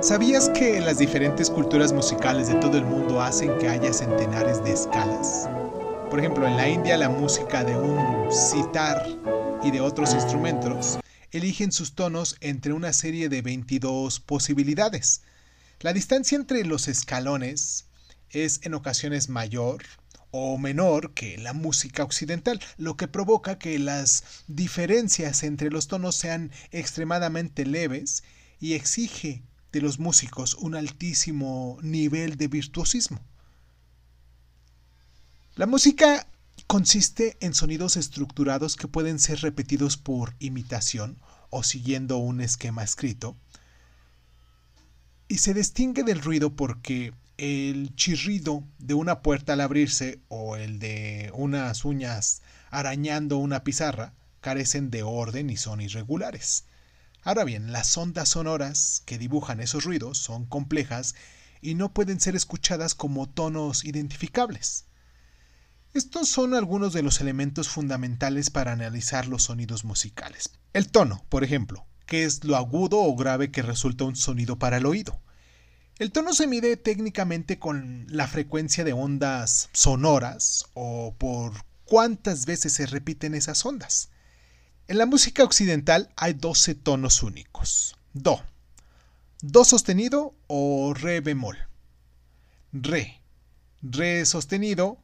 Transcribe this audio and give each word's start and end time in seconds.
¿Sabías 0.00 0.48
que 0.50 0.80
las 0.80 0.98
diferentes 0.98 1.50
culturas 1.50 1.92
musicales 1.92 2.46
de 2.46 2.54
todo 2.54 2.78
el 2.78 2.84
mundo 2.84 3.20
hacen 3.20 3.58
que 3.58 3.68
haya 3.68 3.92
centenares 3.92 4.62
de 4.62 4.72
escalas? 4.72 5.48
Por 6.08 6.20
ejemplo, 6.20 6.46
en 6.46 6.56
la 6.56 6.68
India 6.68 6.96
la 6.96 7.08
música 7.08 7.64
de 7.64 7.76
un 7.76 8.32
sitar 8.32 9.04
y 9.64 9.72
de 9.72 9.80
otros 9.80 10.14
instrumentos 10.14 11.00
eligen 11.32 11.72
sus 11.72 11.96
tonos 11.96 12.36
entre 12.40 12.72
una 12.74 12.92
serie 12.92 13.28
de 13.28 13.42
22 13.42 14.20
posibilidades. 14.20 15.22
La 15.80 15.92
distancia 15.92 16.36
entre 16.36 16.64
los 16.64 16.86
escalones 16.86 17.86
es 18.30 18.60
en 18.62 18.74
ocasiones 18.74 19.28
mayor 19.28 19.82
o 20.30 20.58
menor 20.58 21.12
que 21.12 21.38
la 21.38 21.54
música 21.54 22.04
occidental, 22.04 22.60
lo 22.76 22.96
que 22.96 23.08
provoca 23.08 23.58
que 23.58 23.80
las 23.80 24.22
diferencias 24.46 25.42
entre 25.42 25.70
los 25.70 25.88
tonos 25.88 26.14
sean 26.14 26.52
extremadamente 26.70 27.66
leves 27.66 28.22
y 28.60 28.74
exige 28.74 29.42
de 29.72 29.80
los 29.80 29.98
músicos 29.98 30.54
un 30.54 30.74
altísimo 30.74 31.78
nivel 31.82 32.36
de 32.36 32.48
virtuosismo. 32.48 33.20
La 35.56 35.66
música 35.66 36.26
consiste 36.66 37.36
en 37.40 37.54
sonidos 37.54 37.96
estructurados 37.96 38.76
que 38.76 38.88
pueden 38.88 39.18
ser 39.18 39.40
repetidos 39.40 39.96
por 39.96 40.34
imitación 40.38 41.18
o 41.50 41.62
siguiendo 41.62 42.18
un 42.18 42.40
esquema 42.40 42.82
escrito, 42.82 43.36
y 45.28 45.38
se 45.38 45.52
distingue 45.54 46.04
del 46.04 46.22
ruido 46.22 46.54
porque 46.56 47.12
el 47.36 47.94
chirrido 47.94 48.64
de 48.78 48.94
una 48.94 49.20
puerta 49.20 49.52
al 49.52 49.60
abrirse 49.60 50.20
o 50.28 50.56
el 50.56 50.78
de 50.78 51.30
unas 51.34 51.84
uñas 51.84 52.42
arañando 52.70 53.36
una 53.36 53.62
pizarra 53.62 54.14
carecen 54.40 54.90
de 54.90 55.02
orden 55.02 55.50
y 55.50 55.56
son 55.56 55.80
irregulares. 55.80 56.64
Ahora 57.22 57.44
bien, 57.44 57.72
las 57.72 57.96
ondas 57.96 58.30
sonoras 58.30 59.02
que 59.04 59.18
dibujan 59.18 59.60
esos 59.60 59.84
ruidos 59.84 60.18
son 60.18 60.46
complejas 60.46 61.14
y 61.60 61.74
no 61.74 61.92
pueden 61.92 62.20
ser 62.20 62.36
escuchadas 62.36 62.94
como 62.94 63.28
tonos 63.28 63.84
identificables. 63.84 64.86
Estos 65.94 66.28
son 66.28 66.54
algunos 66.54 66.92
de 66.92 67.02
los 67.02 67.20
elementos 67.20 67.68
fundamentales 67.68 68.50
para 68.50 68.72
analizar 68.72 69.26
los 69.26 69.44
sonidos 69.44 69.84
musicales. 69.84 70.50
El 70.72 70.90
tono, 70.90 71.24
por 71.28 71.44
ejemplo, 71.44 71.86
que 72.06 72.24
es 72.24 72.44
lo 72.44 72.56
agudo 72.56 72.98
o 72.98 73.16
grave 73.16 73.50
que 73.50 73.62
resulta 73.62 74.04
un 74.04 74.16
sonido 74.16 74.58
para 74.58 74.76
el 74.76 74.86
oído. 74.86 75.20
El 75.98 76.12
tono 76.12 76.32
se 76.32 76.46
mide 76.46 76.76
técnicamente 76.76 77.58
con 77.58 78.06
la 78.08 78.28
frecuencia 78.28 78.84
de 78.84 78.92
ondas 78.92 79.68
sonoras 79.72 80.66
o 80.74 81.14
por 81.18 81.52
cuántas 81.84 82.46
veces 82.46 82.74
se 82.74 82.86
repiten 82.86 83.34
esas 83.34 83.66
ondas. 83.66 84.10
En 84.88 84.96
la 84.96 85.04
música 85.04 85.44
occidental 85.44 86.10
hay 86.16 86.32
12 86.32 86.74
tonos 86.74 87.22
únicos. 87.22 87.94
Do. 88.14 88.40
Do 89.42 89.62
sostenido 89.64 90.34
o 90.46 90.94
re 90.94 91.20
bemol. 91.20 91.58
Re. 92.72 93.20
Re 93.82 94.24
sostenido 94.24 94.96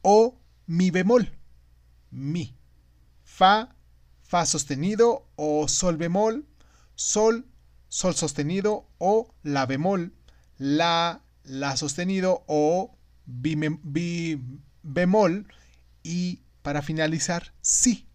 o 0.00 0.40
mi 0.66 0.90
bemol. 0.90 1.36
Mi. 2.10 2.56
Fa. 3.24 3.76
Fa 4.22 4.46
sostenido 4.46 5.28
o 5.36 5.68
sol 5.68 5.98
bemol. 5.98 6.46
Sol. 6.94 7.44
Sol 7.88 8.14
sostenido 8.14 8.88
o 8.96 9.34
la 9.42 9.66
bemol. 9.66 10.14
La. 10.56 11.20
La 11.44 11.76
sostenido 11.76 12.42
o 12.46 12.96
bi, 13.26 14.40
bemol. 14.82 15.46
Y 16.02 16.40
para 16.62 16.80
finalizar, 16.80 17.52
si. 17.60 18.07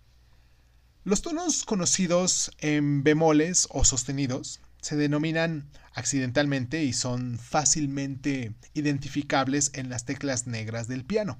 Los 1.06 1.22
tonos 1.22 1.66
conocidos 1.66 2.52
en 2.60 3.04
bemoles 3.04 3.68
o 3.72 3.84
sostenidos 3.84 4.62
se 4.80 4.96
denominan 4.96 5.70
accidentalmente 5.94 6.86
y 6.86 6.94
son 6.94 7.38
fácilmente 7.38 8.54
identificables 8.74 9.72
en 9.74 9.90
las 9.90 10.06
teclas 10.06 10.48
negras 10.48 10.88
del 10.88 11.04
piano. 11.04 11.38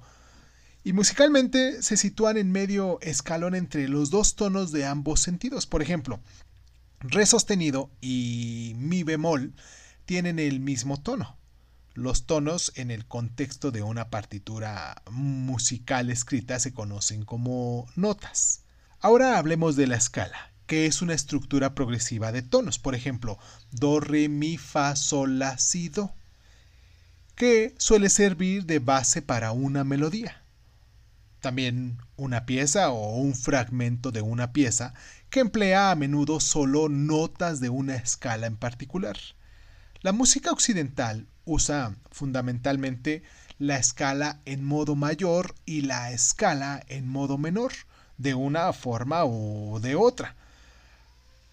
Y 0.82 0.92
musicalmente 0.92 1.82
se 1.82 1.96
sitúan 1.96 2.36
en 2.36 2.52
medio 2.52 2.98
escalón 3.00 3.54
entre 3.54 3.88
los 3.88 4.10
dos 4.10 4.36
tonos 4.36 4.70
de 4.70 4.84
ambos 4.84 5.20
sentidos. 5.20 5.66
Por 5.66 5.80
ejemplo, 5.80 6.20
re 7.00 7.24
sostenido 7.24 7.90
y 8.02 8.74
mi 8.76 9.02
bemol 9.02 9.54
tienen 10.04 10.38
el 10.38 10.60
mismo 10.60 11.00
tono. 11.00 11.38
Los 11.94 12.26
tonos 12.26 12.70
en 12.74 12.90
el 12.90 13.06
contexto 13.06 13.70
de 13.70 13.82
una 13.82 14.10
partitura 14.10 15.02
musical 15.10 16.10
escrita 16.10 16.58
se 16.60 16.74
conocen 16.74 17.24
como 17.24 17.86
notas. 17.96 18.63
Ahora 19.04 19.36
hablemos 19.36 19.76
de 19.76 19.86
la 19.86 19.96
escala, 19.96 20.50
que 20.66 20.86
es 20.86 21.02
una 21.02 21.12
estructura 21.12 21.74
progresiva 21.74 22.32
de 22.32 22.40
tonos. 22.40 22.78
Por 22.78 22.94
ejemplo, 22.94 23.38
do, 23.70 24.00
re, 24.00 24.30
mi, 24.30 24.56
fa, 24.56 24.96
sol, 24.96 25.38
la, 25.38 25.58
si, 25.58 25.90
do, 25.90 26.14
que 27.34 27.74
suele 27.76 28.08
servir 28.08 28.64
de 28.64 28.78
base 28.78 29.20
para 29.20 29.52
una 29.52 29.84
melodía. 29.84 30.42
También 31.42 31.98
una 32.16 32.46
pieza 32.46 32.88
o 32.92 33.16
un 33.18 33.34
fragmento 33.34 34.10
de 34.10 34.22
una 34.22 34.54
pieza 34.54 34.94
que 35.28 35.40
emplea 35.40 35.90
a 35.90 35.96
menudo 35.96 36.40
solo 36.40 36.88
notas 36.88 37.60
de 37.60 37.68
una 37.68 37.96
escala 37.96 38.46
en 38.46 38.56
particular. 38.56 39.18
La 40.00 40.12
música 40.12 40.50
occidental 40.50 41.26
usa 41.44 41.94
fundamentalmente 42.10 43.22
la 43.58 43.76
escala 43.76 44.40
en 44.46 44.64
modo 44.64 44.96
mayor 44.96 45.54
y 45.66 45.82
la 45.82 46.10
escala 46.10 46.82
en 46.88 47.06
modo 47.06 47.36
menor 47.36 47.72
de 48.18 48.34
una 48.34 48.72
forma 48.72 49.24
o 49.24 49.80
de 49.80 49.94
otra. 49.94 50.34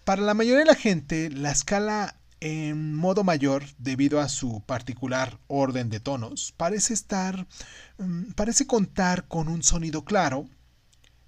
Para 0.04 0.22
la 0.22 0.34
mayoría 0.34 0.60
de 0.60 0.66
la 0.66 0.74
gente, 0.74 1.30
la 1.30 1.50
escala 1.50 2.16
en 2.42 2.96
modo 2.96 3.22
mayor, 3.22 3.62
debido 3.78 4.20
a 4.20 4.28
su 4.28 4.62
particular 4.66 5.38
orden 5.46 5.90
de 5.90 6.00
tonos, 6.00 6.52
parece 6.56 6.92
estar, 6.92 7.46
mm, 7.98 8.32
parece 8.32 8.66
contar 8.66 9.28
con 9.28 9.46
un 9.48 9.62
sonido 9.62 10.04
claro, 10.04 10.48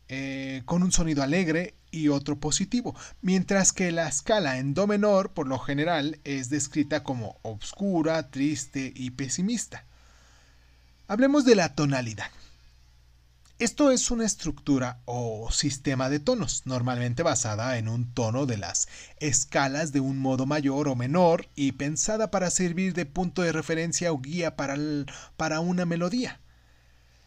eh, 0.09 0.63
con 0.65 0.83
un 0.83 0.91
sonido 0.91 1.23
alegre 1.23 1.75
y 1.93 2.09
otro 2.09 2.41
positivo, 2.41 2.97
mientras 3.23 3.73
que 3.73 3.93
la 3.93 4.09
escala 4.09 4.59
en 4.59 4.75
do 4.75 4.89
menor, 4.89 5.31
por 5.31 5.47
lo 5.47 5.61
general, 5.61 6.19
es 6.25 6.51
descrita 6.51 7.05
como 7.05 7.39
obscura, 7.43 8.31
triste 8.31 8.93
y 8.97 9.11
pesimista. 9.11 9.85
Hablemos 11.07 11.45
de 11.45 11.55
la 11.55 11.77
tonalidad. 11.77 12.31
Esto 13.61 13.93
es 13.93 14.11
una 14.11 14.25
estructura 14.25 14.99
o 15.05 15.49
sistema 15.53 16.11
de 16.11 16.19
tonos, 16.19 16.63
normalmente 16.65 17.23
basada 17.23 17.79
en 17.79 17.89
un 17.89 18.13
tono 18.13 18.47
de 18.47 18.57
las 18.57 18.89
escalas 19.21 19.93
de 19.93 20.01
un 20.01 20.19
modo 20.19 20.45
mayor 20.45 20.89
o 20.89 20.97
menor 20.97 21.47
y 21.55 21.71
pensada 21.71 22.33
para 22.33 22.51
servir 22.51 22.95
de 22.95 23.07
punto 23.07 23.43
de 23.43 23.53
referencia 23.53 24.13
o 24.13 24.19
guía 24.19 24.57
para, 24.57 24.77
para 25.37 25.61
una 25.61 25.85
melodía. 25.85 26.41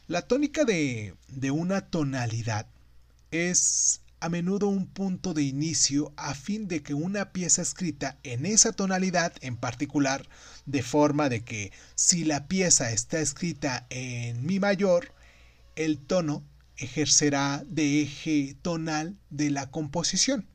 La 0.10 0.22
tónica 0.22 0.66
de, 0.66 1.16
de 1.30 1.52
una 1.52 1.80
tonalidad 1.80 2.68
es 3.32 4.02
a 4.20 4.28
menudo 4.28 4.68
un 4.68 4.86
punto 4.86 5.34
de 5.34 5.44
inicio 5.44 6.12
a 6.18 6.36
fin 6.36 6.68
de 6.68 6.84
que 6.84 6.94
una 6.94 7.32
pieza 7.32 7.62
escrita 7.62 8.18
en 8.24 8.46
esa 8.46 8.74
tonalidad 8.74 9.32
en 9.40 9.56
particular, 9.56 10.28
de 10.66 10.84
forma 10.84 11.30
de 11.30 11.46
que 11.46 11.72
si 11.96 12.26
la 12.26 12.48
pieza 12.50 12.92
está 12.92 13.22
escrita 13.22 13.86
en 13.90 14.46
mi 14.46 14.60
mayor, 14.60 15.14
el 15.78 16.00
tono 16.00 16.44
ejercerá 16.76 17.64
de 17.68 18.02
eje 18.02 18.58
tonal 18.62 19.18
de 19.30 19.52
la 19.52 19.70
composición. 19.72 20.48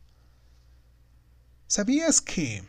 ¿Sabías 1.66 2.20
que 2.20 2.64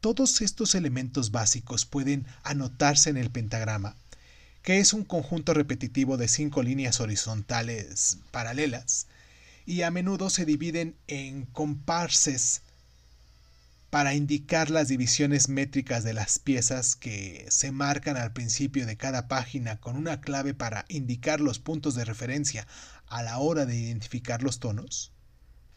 todos 0.00 0.42
estos 0.42 0.74
elementos 0.74 1.30
básicos 1.30 1.86
pueden 1.86 2.26
anotarse 2.42 3.08
en 3.08 3.16
el 3.16 3.30
pentagrama, 3.30 3.96
que 4.62 4.78
es 4.78 4.92
un 4.92 5.04
conjunto 5.04 5.54
repetitivo 5.54 6.16
de 6.16 6.28
cinco 6.28 6.62
líneas 6.62 7.00
horizontales 7.00 8.18
paralelas, 8.30 9.06
y 9.64 9.82
a 9.82 9.90
menudo 9.90 10.28
se 10.28 10.44
dividen 10.44 10.96
en 11.06 11.46
comparses 11.46 12.62
para 13.92 14.14
indicar 14.14 14.70
las 14.70 14.88
divisiones 14.88 15.50
métricas 15.50 16.02
de 16.02 16.14
las 16.14 16.38
piezas 16.38 16.96
que 16.96 17.44
se 17.50 17.72
marcan 17.72 18.16
al 18.16 18.32
principio 18.32 18.86
de 18.86 18.96
cada 18.96 19.28
página 19.28 19.80
con 19.80 19.96
una 19.96 20.22
clave 20.22 20.54
para 20.54 20.86
indicar 20.88 21.42
los 21.42 21.58
puntos 21.58 21.94
de 21.94 22.06
referencia 22.06 22.66
a 23.06 23.22
la 23.22 23.36
hora 23.36 23.66
de 23.66 23.78
identificar 23.78 24.42
los 24.42 24.60
tonos? 24.60 25.12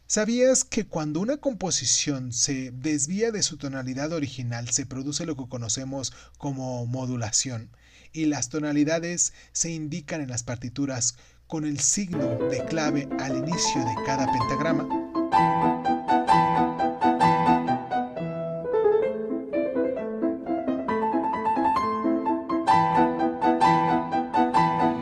¿Sabías 0.08 0.64
que 0.64 0.88
cuando 0.88 1.20
una 1.20 1.36
composición 1.36 2.32
se 2.32 2.72
desvía 2.72 3.32
de 3.32 3.44
su 3.44 3.58
tonalidad 3.58 4.14
original 4.14 4.70
se 4.70 4.86
produce 4.86 5.26
lo 5.26 5.36
que 5.36 5.50
conocemos 5.50 6.14
como 6.38 6.86
modulación 6.86 7.70
y 8.14 8.28
las 8.28 8.48
tonalidades 8.48 9.34
se 9.52 9.72
indican 9.72 10.22
en 10.22 10.30
las 10.30 10.44
partituras 10.44 11.18
con 11.48 11.66
el 11.66 11.82
signo 11.82 12.38
de 12.50 12.64
clave 12.64 13.10
al 13.20 13.36
inicio 13.36 13.84
de 13.84 14.06
cada 14.06 14.26
pentagrama? 14.32 15.75